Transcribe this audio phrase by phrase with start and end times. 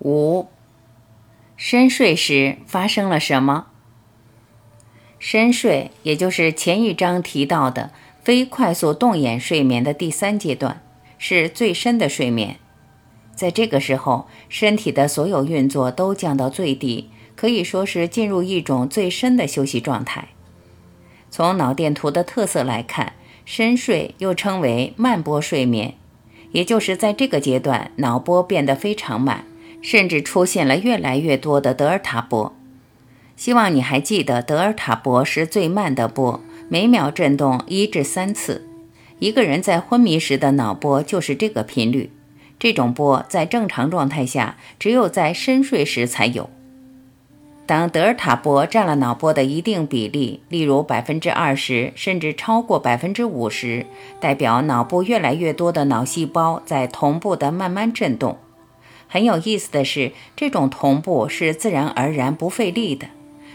[0.00, 0.48] 五、
[1.58, 3.66] 深睡时发生了什么？
[5.18, 7.92] 深睡，也就是前一章提到的
[8.22, 10.82] 非快速动眼睡眠的第三阶段，
[11.18, 12.56] 是最深的睡眠。
[13.34, 20.28] 在这个时候，身体的所有运作都降到最低，可以说是进入一种最深的休息状态。
[21.28, 23.12] 从脑电图的特色来看，
[23.44, 25.94] 深睡又称为慢波睡眠，
[26.52, 29.44] 也就是在这个阶段，脑波变得非常慢，
[29.80, 32.54] 甚至出现了越来越多的德尔塔波。
[33.36, 38.66] 希望你还记得，德尔塔波是最慢的波，每秒振动一至三次。
[39.18, 42.10] 一个人在昏迷时的脑波就是这个频率。
[42.58, 46.50] 这种波在正常状态下只有在深睡时才有。
[47.64, 53.86] 当德尔塔波占了脑波的一定比例，例如百分之二十，甚至超过百分之五十，
[54.18, 58.36] 代表脑部越来越多的脑细胞在同步的慢慢振动。
[59.12, 63.08] 很有意思的是，这种同步是自然而然不费力的。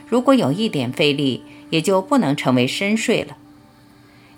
[0.06, 3.38] 如果有一点费力，也就不能成为深睡了。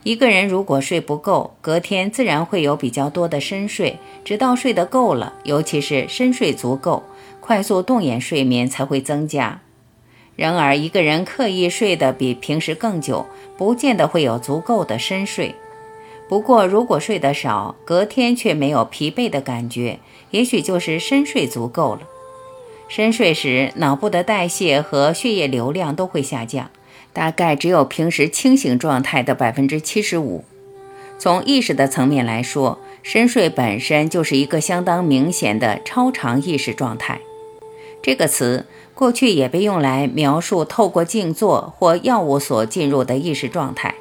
[0.04, 7.02] 一个人如果睡不够，隔天自然会有比较多的深睡，直到睡得够了，尤其是深睡足够，
[7.42, 9.60] 快速动眼睡眠才会增加。
[10.36, 13.26] 然而，一个人刻意睡得比平时更久，
[13.58, 15.56] 不见得会有足够的深睡。
[16.30, 20.00] 不过，如果睡得少，隔天却没有疲惫的感觉，
[20.32, 22.02] 也许就是深睡足够了。
[22.90, 26.70] 深睡时，脑部的代谢和血液流量都会下降，
[27.14, 30.44] 大概只有平时清醒状态的百分之七十五。
[31.18, 37.22] 从意识的层面来说，深睡本身就是一个相当明显的超常意识状态。
[38.02, 43.96] 这个词过去也被用来描述透过静坐或药物所进入的意识状态。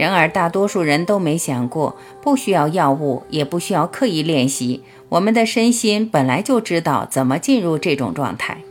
[0.00, 8.62] 然而，大多数人都没想过，不需要药物，也不需要刻意练习，我们的身心本来就知道怎么进入这种状态。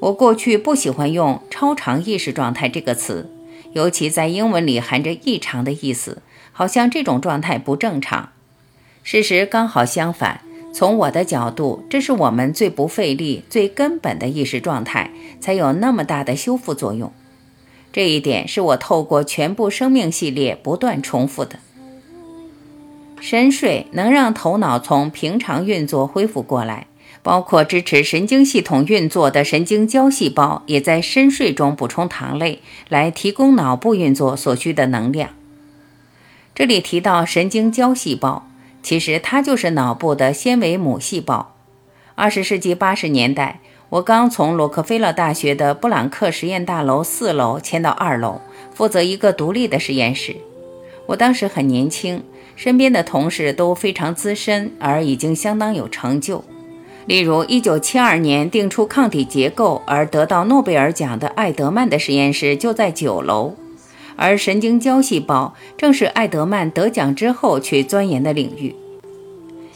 [0.00, 3.30] 我过去不喜欢用“超常意识状态”这个词，
[3.72, 6.20] 尤其在英文里含着异常的意思，
[6.52, 8.28] 好像这种状态不正常。
[9.02, 10.42] 事实刚好相反，
[10.74, 17.10] 从我的角度，这是我们最不费力、最根本的意识状态，才有那么大的修复作用。
[17.92, 21.58] 这一点是我透过全部生命系列不断重复的。
[23.20, 26.86] 深睡能让头脑从平常运作恢复过来，
[27.22, 35.30] 包括支持神经系统运作的神经胶细胞也在深睡中补充糖类，来提供脑部运作所需的能量。
[36.54, 38.48] 这里提到神经胶细胞，
[38.82, 41.54] 其实它就是脑部的纤维母细胞。
[42.14, 43.60] 二十世纪八十年代。
[43.90, 48.40] 我刚从洛克菲勒大学的布朗克实验大楼四楼迁到二楼，
[48.72, 50.36] 负责一个独立的实验室。
[51.06, 52.22] 我当时很年轻，
[52.54, 56.44] 身边的同事都非常资深，而已经相当有成就。
[57.06, 63.56] 例如，1972年定出抗体结构而得到诺贝尔奖的艾德曼的实验室就在九楼，
[64.14, 68.76] 而神经胶细胞正是艾德曼得奖之后去钻研的领域。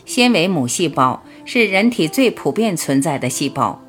[0.04, 3.80] 纤维母细胞是人体最普遍存在的细胞。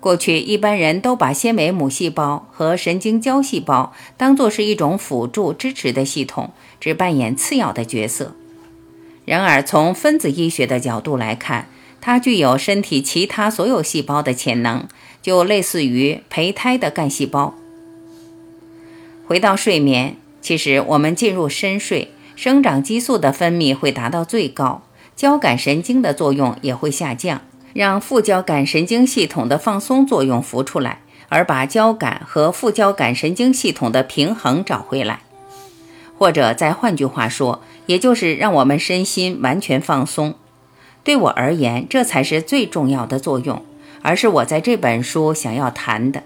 [0.00, 8.34] 过去一般人都把纤维母细胞和神经胶细胞当作是一种辅助支持的系统，只扮演次要的角色。
[9.26, 11.68] 然而，从分子医学的角度来看，
[12.00, 14.88] 它具有身体其他所有细胞的潜能，
[15.20, 17.54] 就类似于胚胎的干细胞。
[19.26, 24.82] 回到睡眠，其实我们进入深睡，生长激素的分泌会达到最高，
[25.14, 27.42] 交感神经的作用也会下降。
[27.72, 35.20] 让副交感神经系统的放松作用浮出来，而把交感和副交感神经系统的平衡找回来，
[36.18, 40.34] 或者再换句话说，也就是让我们身心完全放松。
[41.02, 43.64] 对我而言，这才是最重要的作用，
[44.02, 46.22] 而是我在这本书想要谈的。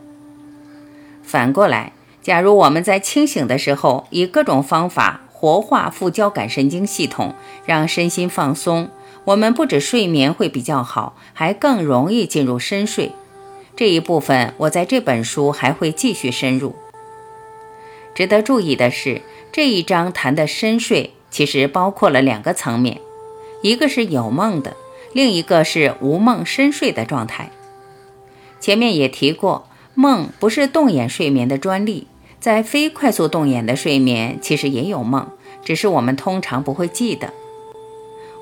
[1.23, 7.35] 反过来，假如我们在清醒的时候，以各种方法活化副交感神经系统，
[7.65, 8.89] 让身心放松。
[9.25, 13.13] 我们不止睡眠会比较好，还更容易进入深睡。
[13.75, 16.75] 这一部分我在这本书还会继续深入。
[18.15, 23.01] 值得注意的是，这一章谈的深睡其实包括了两个层面，
[23.63, 24.77] 一个是有梦的，
[25.13, 27.51] 另一个是无梦深睡的状态。
[28.61, 32.07] 前面也提过，梦不是动眼睡眠的专利，
[32.39, 35.29] 在非快速动眼的睡眠其实也有梦，
[35.65, 37.33] 只是我们通常不会记得。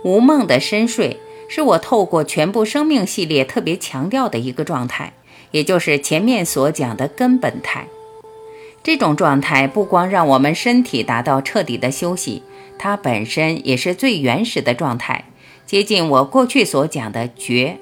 [0.02, 1.18] 无梦的深睡
[1.48, 5.12] 是我透过全部生命系列特别强调的一个状态，
[5.50, 7.86] 也就是前面所讲的根本态。
[8.82, 12.42] 这种状态不光让我们身体达到彻底的休息，
[12.78, 15.26] 它本身也是最原始的状态，
[15.66, 17.76] 接近我过去所讲的觉。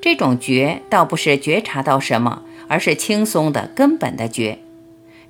[0.00, 4.60] 这种觉倒不是觉察到什么，而是轻松的根本的觉。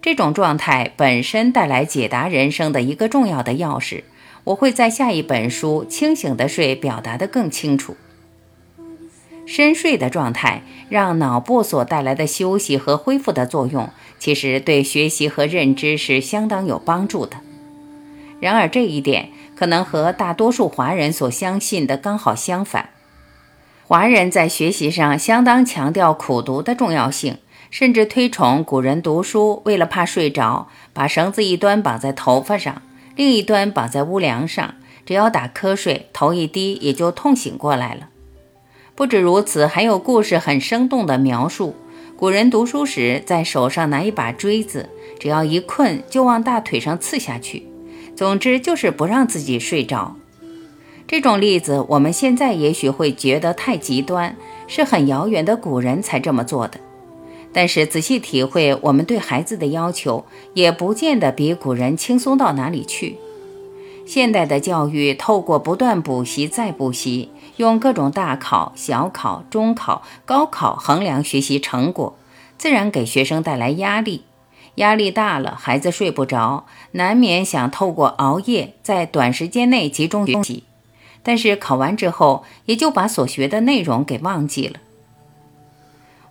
[0.00, 4.02] 这种状态本身带来解答人生的一个重要的钥匙。
[4.48, 7.96] 我会在下一本书《清醒的睡》表达得更清楚。
[9.44, 17.36] 深睡的状态让脑部所带来的休息和恢复的作用，其实对学习和认知是相当有帮助的。
[18.40, 22.88] 然而这一点可能和大多数华人所相信的刚好相反。
[23.86, 27.36] 华人在学习上相当强调苦读的重要性，
[27.70, 32.80] 甚至推崇古人读书，为了怕睡着，把绳子一端绑在头发上，
[33.18, 38.10] 另一端绑在屋梁上，只要打瞌睡，头一低也就痛醒过来了。
[38.94, 41.74] 不止如此，还有故事很生动地描述
[42.16, 44.88] 古人读书时，在手上拿一把锥子，
[45.18, 47.66] 只要一困就往大腿上刺下去，
[48.14, 50.14] 总之就是不让自己睡着。
[51.08, 54.36] 这种例子，我们现在也许会觉得太极端，
[54.68, 56.78] 是很遥远的古人才这么做的。
[57.52, 60.24] 但是仔细体会，我们对孩子的要求，
[60.54, 63.16] 也不见得比古人轻松到哪里去。
[64.06, 72.16] 现代的教育透过不断补习再补习，用各种大考、小考、中考、高考衡量学习成果，
[72.56, 74.24] 自然给学生带来压力。
[74.76, 80.62] 压力大了，孩子睡不着，难免想透过熬夜，在短时间内集中学习。
[81.22, 84.78] 但是考完之后，也就把所学的内容给忘记了。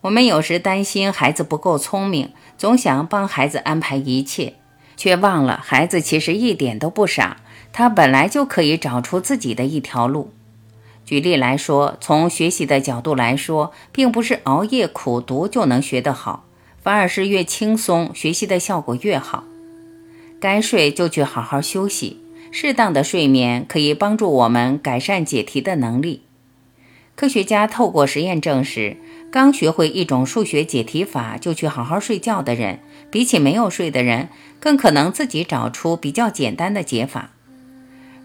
[0.01, 4.53] 我们有时担心孩子不够聪明，总想帮孩子安排一切，
[4.95, 7.38] 却忘了孩子其实一点都不傻，
[7.73, 10.31] 他本来就可以找出自己的一条路。
[11.03, 16.45] 举例来说，从学习的角度来说，并不是熬夜苦读就能学得好，
[16.81, 19.45] 反而是越轻松，学习的效果越好。
[20.39, 22.21] 该睡就去好好休息。
[22.50, 26.23] 适当的睡眠可以帮助我们改善解题的能力。
[27.15, 28.97] 科学家透过实验证实，
[29.38, 32.80] 刚学会一种数学解题法就去好好睡觉的人，
[33.12, 34.30] 比起没有睡的人，
[34.60, 37.30] 更可能自己找出比较简单的解法。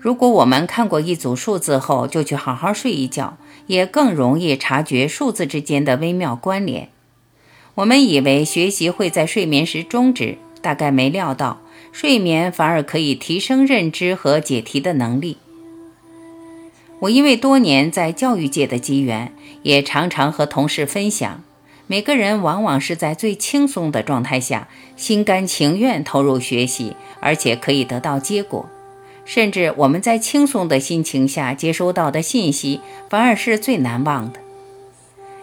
[0.01, 3.37] 如果我们看过一组数字后就去好好睡一觉，
[3.67, 6.89] 也更容易察觉数字之间的微妙关联。
[7.75, 11.61] 我们以为学习会在睡眠时终止，大概没料到。
[11.93, 15.37] 睡眠反而可以提升认知和解题的能力。
[17.03, 19.33] 我因为多年在教育界的机缘，
[19.65, 21.43] 也常常和同事分享，
[21.89, 28.71] 每个人往往是在最轻松的状态下，心甘情愿投入学习，而且可以得到结果。
[29.25, 34.39] 甚至我们在轻松的心情下接收到的信息，反而是最难忘的。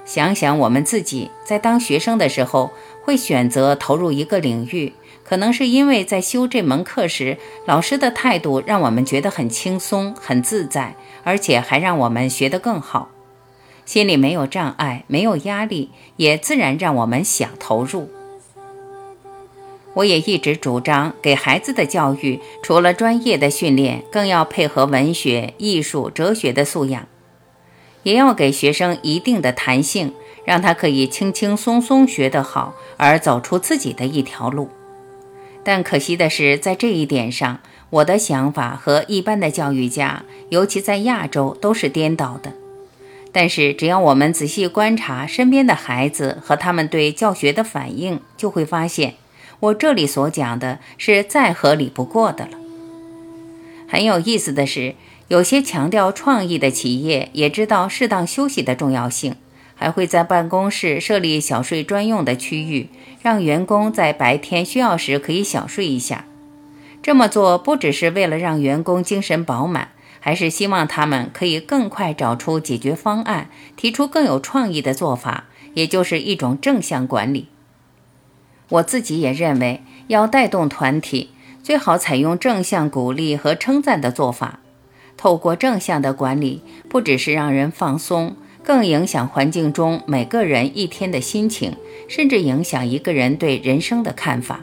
[0.06, 2.72] 想想我们自己在当学生的时候，
[3.04, 4.94] 会选择投入一个领域。
[5.30, 7.38] 可能是因为在修这门课时，
[7.68, 13.10] 老师的态度让我们觉得很轻松、很自在，而且还让我们学得更好，
[13.86, 18.10] 心里没有障碍、没有压力，也自然让我们想投入。
[19.94, 27.08] 我也一直主张，给孩子的教育除了专业的训练，更要配合文学、艺术、哲学的素养，
[28.02, 30.12] 也要给学生一定的弹性，
[30.44, 34.72] 让他可以轻轻松松学得好，而走出自己的一条路。
[35.72, 37.60] 但可惜的是，在这一点上，
[37.92, 42.54] 我的想法和一般的教育家，尤其在亚洲，都是颠倒的。
[43.32, 49.14] 但是，只要我们仔细观察身边的孩子和他们对教学的反应，就会发现，
[49.60, 52.58] 我这里所讲的是再合理不过的了。
[53.88, 54.96] 很有意思的是，
[55.28, 59.36] 有些强调创意的企业，也知道适当休息的重要性。
[59.80, 62.90] 还会在办公室设立小睡专用的区域，
[63.22, 66.26] 让员工在白天需要时可以小睡一下。
[67.02, 75.46] 这么做不只是为了让员工精神饱满，还是希望他们可以更快找出解决方案，提出更有创意的做法，
[75.76, 77.48] 也就是一种正向管理。
[78.68, 81.30] 我自己也认为，要带动团体，
[81.64, 84.60] 最好采用正向鼓励和称赞的做法。
[85.16, 88.36] 透过正向的管理，不只是让人放松。
[88.70, 91.76] 更影响环境中每个人一天的心情，
[92.08, 94.60] 甚至影响一个人对人生的看法。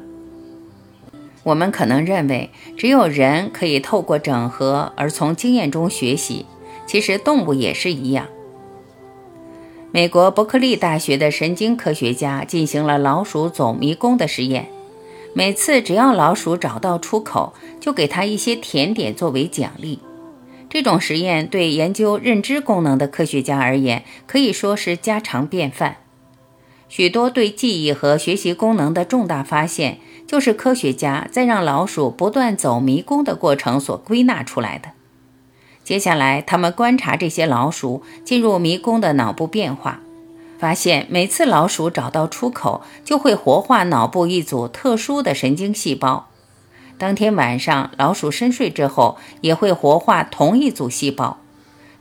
[1.42, 6.46] 我们可能认为只有人可以透过整合而从经验中学习，
[6.86, 8.28] 其实动物也是一样。
[9.90, 14.68] 美国伯克利大学的神经科学家进行了老鼠走迷宫的实验，
[15.34, 19.98] 每次只要老鼠找到出口，就给它一些甜点作为奖励。
[20.76, 25.96] 这种实验对研究认知功能的科学家而言，可以说是家常便饭。
[26.90, 34.90] 许多对记忆和学习功能的重大发现，就是科学家在让老鼠不断走迷宫的过程所归纳出来的。
[35.82, 40.00] 接下来，他们观察这些老鼠进入迷宫的脑部变化，
[40.58, 46.28] 发现每次老鼠找到出口，就会活化脑部一组特殊的神经细胞。
[46.98, 51.38] 当天晚上，老鼠深睡之后，也会活化同一组细胞，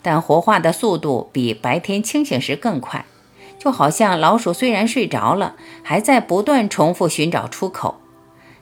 [0.02, 3.06] 但活化的速度比白天清醒时更快。
[3.58, 8.00] 就好像老鼠虽然睡着了，还在不断重复寻找出口。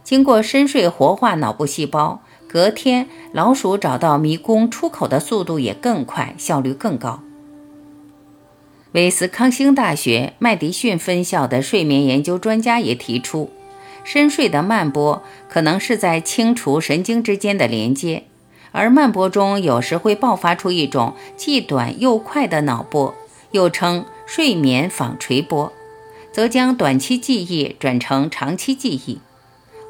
[0.03, 7.21] 经过深睡活化脑部细胞，隔天老鼠找到迷宫出口的速度也更快，效率更高。
[8.93, 13.49] 威斯康星大学麦迪逊分校的睡眠研究专家也提出，
[14.03, 18.23] 深睡的慢波可能是在清除神经之间的连接，
[18.71, 23.15] 而慢波中有时会爆发出一种既短又快的脑波，
[23.51, 25.71] 又称睡眠纺锤波，
[26.31, 29.19] 则将短期记忆转成长期记忆。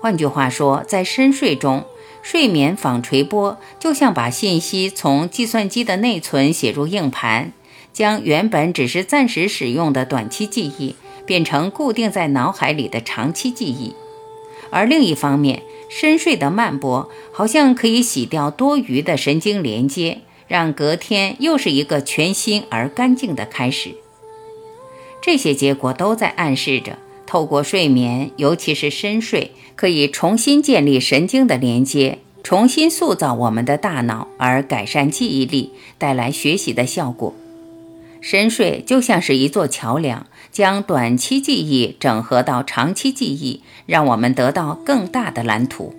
[0.01, 1.85] 换句话说，在深睡中，
[2.21, 7.53] 睡眠纺锤波就像把信息从计算机的内存写入硬盘。
[7.93, 10.95] 将原本只是暂时使用的短期记忆
[11.27, 13.95] 变成固定在脑海里的长期记忆，
[14.73, 23.91] 而另一方面，深睡的慢波好像可以洗掉多余的神经连接，让隔天又是一个全新而干净的开始。
[25.21, 37.33] 这些结果都在暗示着，透过睡眠，尤其是深睡，可以重新建立神经的连接，重新塑造我们的大脑，而改善记忆力，带来学习的效果。
[38.23, 45.93] 深睡就像是一座桥梁，将短期记忆整合到长期记忆，让我们得到更大的蓝图。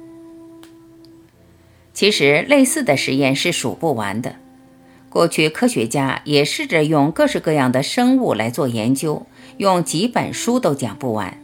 [1.93, 4.37] 其实，类似的实验是数不完的。
[5.11, 9.27] 过去，科学家也试着用各式各样的生物来做研究，
[9.59, 11.39] 用几本书都讲不完。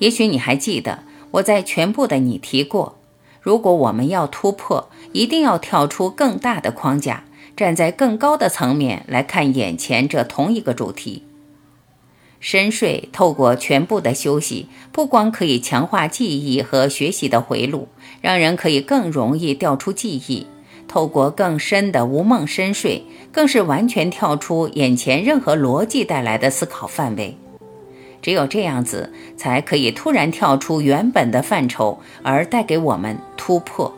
[0.00, 0.98] 也许你还记得，
[1.30, 2.98] 我在全部的你提过，
[3.40, 7.24] 如果我们要突破，一定要跳出更大的框架。
[7.58, 11.24] 站在更高的层面来看眼前这同一个主题，
[12.38, 17.88] 深睡透过全部的休息，不光可以强化记忆和学习的回路，
[18.20, 20.46] 让人可以更容易调出记忆；
[20.86, 27.36] 透过更深的无梦深睡，更是完全跳出眼前任何逻辑带来的思考范围。
[28.22, 33.97] 只有这样子，才可以突然跳出原本的范畴，而带给我们突破。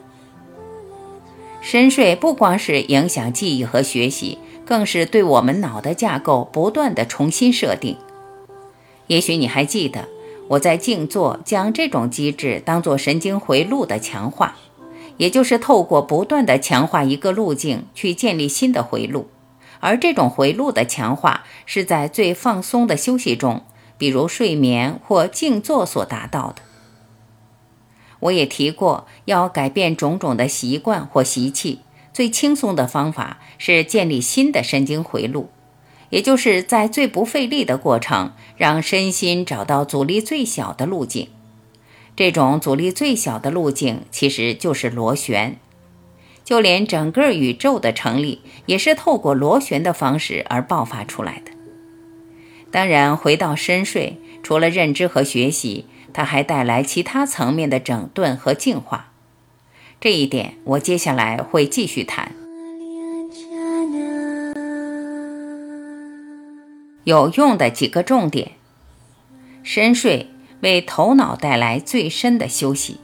[1.60, 7.96] 深睡不光是影响记忆和学习，更是对我们脑的架构不断的重新设定。
[9.08, 10.08] 也许你还记得，
[10.48, 14.56] 我在静坐将这种机制当作神经回路的强化，
[15.18, 19.28] 也就是透过不断的强化一个路径去建立新的回路，
[19.80, 23.62] 而这种回路的强化是在最放松的休息中，
[23.98, 26.62] 比如睡眠或静坐所达到的。
[28.20, 31.80] 我也提过，要改变种种的习惯或习气，
[32.12, 35.48] 最轻松的方法是建立新的神经回路，
[36.10, 41.28] 也就是在最不费力的过程，让身心找到阻力最小的路径。
[42.14, 45.56] 这种阻力最小的路径其实就是螺旋，
[46.44, 51.52] 就连整个宇宙的成立也是透过螺旋的方式而爆发出来的。
[52.70, 55.86] 当然，回到深睡，除了认知和学习。
[56.12, 59.12] 它还带来其他层面的整顿和净化，
[60.00, 62.32] 这一点我接下来会继续谈。
[67.04, 68.52] 有用的几个重点：
[69.62, 70.28] 深睡
[70.60, 72.98] 为头脑带来最深的休息，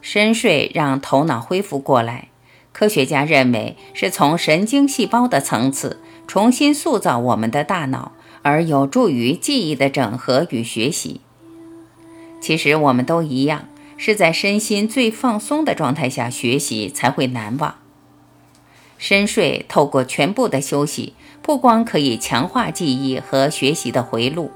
[0.00, 2.28] 深睡让头脑恢复过来。
[2.72, 8.12] 科学家认为是从神经细胞的层次重新塑造我们的大脑，
[8.42, 11.22] 而有助于记忆的整合与学习。
[12.40, 17.76] 其实我们都一样，是在身心最放松的状态下学习才会难忘。
[18.98, 24.50] 深睡透过全部的休息，不光可以强化记忆和学习的回路，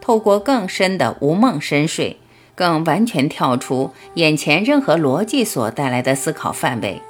[0.00, 2.16] 透过更深的无梦深睡，
[2.54, 7.00] 更完全跳出眼前任何逻辑所带来的思考范围。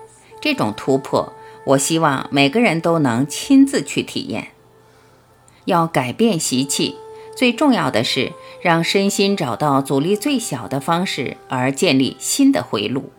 [0.41, 1.33] 这种突破，
[1.65, 4.49] 我希望每个人都能亲自去体验。
[5.65, 6.97] 要改变习气。
[7.37, 13.13] 最重要的是，让身心找到阻力最小的方式，而建立新的回路。